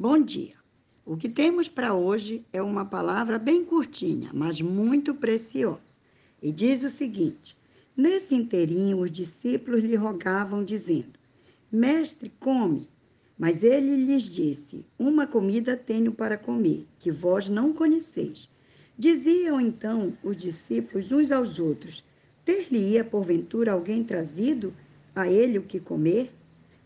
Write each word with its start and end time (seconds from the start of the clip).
Bom 0.00 0.22
dia. 0.22 0.54
O 1.04 1.16
que 1.16 1.28
temos 1.28 1.66
para 1.66 1.92
hoje 1.92 2.46
é 2.52 2.62
uma 2.62 2.84
palavra 2.84 3.36
bem 3.36 3.64
curtinha, 3.64 4.30
mas 4.32 4.60
muito 4.60 5.12
preciosa. 5.12 5.92
E 6.40 6.52
diz 6.52 6.84
o 6.84 6.88
seguinte: 6.88 7.56
Nesse 7.96 8.36
inteirinho, 8.36 9.00
os 9.00 9.10
discípulos 9.10 9.82
lhe 9.82 9.96
rogavam, 9.96 10.62
dizendo: 10.62 11.18
Mestre, 11.72 12.32
come. 12.38 12.88
Mas 13.36 13.64
ele 13.64 13.96
lhes 13.96 14.22
disse: 14.22 14.86
Uma 14.96 15.26
comida 15.26 15.76
tenho 15.76 16.12
para 16.12 16.38
comer, 16.38 16.86
que 17.00 17.10
vós 17.10 17.48
não 17.48 17.72
conheceis. 17.72 18.48
Diziam 18.96 19.60
então 19.60 20.16
os 20.22 20.36
discípulos 20.36 21.10
uns 21.10 21.32
aos 21.32 21.58
outros: 21.58 22.04
Ter-lhe-ia 22.44 23.02
porventura 23.02 23.72
alguém 23.72 24.04
trazido 24.04 24.72
a 25.12 25.26
ele 25.28 25.58
o 25.58 25.64
que 25.64 25.80
comer? 25.80 26.32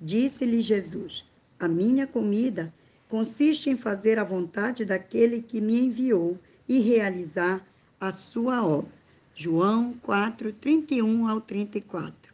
Disse-lhe 0.00 0.62
Jesus: 0.62 1.22
A 1.60 1.68
minha 1.68 2.06
comida 2.06 2.72
consiste 3.08 3.70
em 3.70 3.76
fazer 3.76 4.18
a 4.18 4.24
vontade 4.24 4.84
daquele 4.84 5.42
que 5.42 5.60
me 5.60 5.78
enviou 5.80 6.38
e 6.68 6.80
realizar 6.80 7.64
a 8.00 8.12
sua 8.12 8.64
obra. 8.64 8.92
João 9.34 9.94
4, 10.02 10.52
31 10.52 11.26
ao 11.28 11.40
34. 11.40 12.32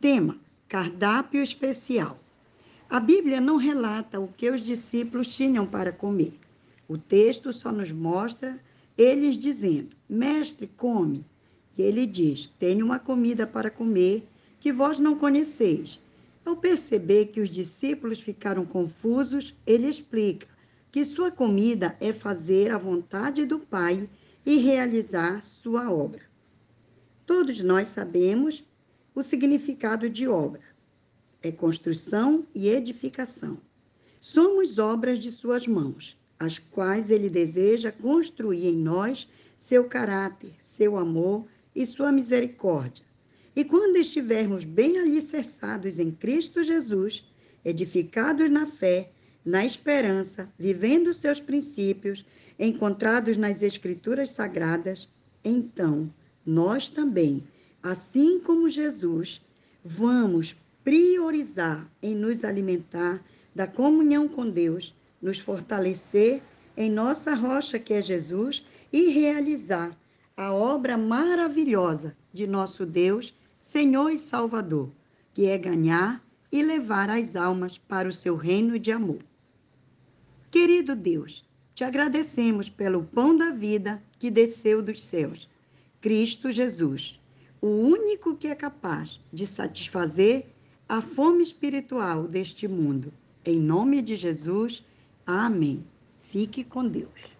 Tema: 0.00 0.36
Cardápio 0.68 1.42
especial. 1.42 2.18
A 2.88 3.00
Bíblia 3.00 3.40
não 3.40 3.56
relata 3.56 4.20
o 4.20 4.28
que 4.28 4.50
os 4.50 4.60
discípulos 4.60 5.28
tinham 5.28 5.66
para 5.66 5.90
comer. 5.92 6.38
O 6.88 6.96
texto 6.96 7.52
só 7.52 7.72
nos 7.72 7.90
mostra 7.90 8.60
eles 8.96 9.36
dizendo: 9.36 9.96
Mestre, 10.08 10.70
come. 10.76 11.24
E 11.76 11.82
ele 11.82 12.06
diz: 12.06 12.48
Tenho 12.58 12.86
uma 12.86 12.98
comida 12.98 13.46
para 13.46 13.70
comer 13.70 14.26
que 14.60 14.72
vós 14.72 14.98
não 14.98 15.16
conheceis. 15.16 16.00
Ao 16.46 16.56
perceber 16.56 17.26
que 17.26 17.40
os 17.40 17.50
discípulos 17.50 18.20
ficaram 18.20 18.64
confusos, 18.64 19.52
ele 19.66 19.88
explica 19.88 20.46
que 20.92 21.04
sua 21.04 21.28
comida 21.28 21.96
é 22.00 22.12
fazer 22.12 22.70
a 22.70 22.78
vontade 22.78 23.44
do 23.44 23.58
Pai 23.58 24.08
e 24.46 24.58
realizar 24.58 25.42
sua 25.42 25.90
obra. 25.90 26.22
Todos 27.26 27.60
nós 27.62 27.88
sabemos 27.88 28.64
o 29.12 29.24
significado 29.24 30.08
de 30.08 30.28
obra. 30.28 30.62
É 31.42 31.50
construção 31.50 32.46
e 32.54 32.68
edificação. 32.68 33.58
Somos 34.20 34.78
obras 34.78 35.18
de 35.18 35.32
suas 35.32 35.66
mãos, 35.66 36.16
as 36.38 36.60
quais 36.60 37.10
ele 37.10 37.28
deseja 37.28 37.90
construir 37.90 38.68
em 38.68 38.76
nós 38.76 39.28
seu 39.58 39.88
caráter, 39.88 40.54
seu 40.60 40.96
amor 40.96 41.44
e 41.74 41.84
sua 41.84 42.12
misericórdia 42.12 43.04
e 43.56 43.64
quando 43.64 43.96
estivermos 43.96 44.66
bem 44.66 44.98
alicerçados 44.98 45.98
em 45.98 46.10
Cristo 46.10 46.62
Jesus, 46.62 47.24
edificados 47.64 48.50
na 48.50 48.66
fé, 48.66 49.10
na 49.42 49.64
esperança, 49.64 50.52
vivendo 50.58 51.14
seus 51.14 51.40
princípios, 51.40 52.26
encontrados 52.58 53.38
nas 53.38 53.62
Escrituras 53.62 54.30
Sagradas, 54.30 55.08
então 55.42 56.12
nós 56.44 56.90
também, 56.90 57.44
assim 57.82 58.38
como 58.40 58.68
Jesus, 58.68 59.40
vamos 59.82 60.54
priorizar 60.84 61.90
em 62.02 62.14
nos 62.14 62.44
alimentar 62.44 63.24
da 63.54 63.66
comunhão 63.66 64.28
com 64.28 64.50
Deus, 64.50 64.94
nos 65.20 65.38
fortalecer 65.38 66.42
em 66.76 66.90
nossa 66.90 67.34
rocha 67.34 67.78
que 67.78 67.94
é 67.94 68.02
Jesus 68.02 68.66
e 68.92 69.08
realizar 69.08 69.96
a 70.36 70.52
obra 70.52 70.98
maravilhosa 70.98 72.14
de 72.34 72.46
nosso 72.46 72.84
Deus 72.84 73.34
Senhor 73.66 74.10
e 74.10 74.16
Salvador, 74.16 74.92
que 75.34 75.46
é 75.46 75.58
ganhar 75.58 76.24
e 76.52 76.62
levar 76.62 77.10
as 77.10 77.34
almas 77.34 77.76
para 77.76 78.08
o 78.08 78.12
seu 78.12 78.36
reino 78.36 78.78
de 78.78 78.92
amor. 78.92 79.18
Querido 80.52 80.94
Deus, 80.94 81.44
te 81.74 81.82
agradecemos 81.82 82.70
pelo 82.70 83.02
pão 83.02 83.36
da 83.36 83.50
vida 83.50 84.00
que 84.20 84.30
desceu 84.30 84.80
dos 84.80 85.02
céus, 85.02 85.48
Cristo 86.00 86.52
Jesus, 86.52 87.20
o 87.60 87.66
único 87.66 88.36
que 88.36 88.46
é 88.46 88.54
capaz 88.54 89.18
de 89.32 89.44
satisfazer 89.44 90.46
a 90.88 91.02
fome 91.02 91.42
espiritual 91.42 92.28
deste 92.28 92.68
mundo. 92.68 93.12
Em 93.44 93.58
nome 93.58 94.00
de 94.00 94.14
Jesus, 94.14 94.80
amém. 95.26 95.84
Fique 96.30 96.62
com 96.62 96.86
Deus. 96.86 97.35